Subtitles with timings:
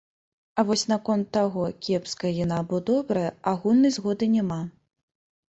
[0.61, 4.61] А вось наконт таго, кепская яна або добрая, агульнай згоды няма.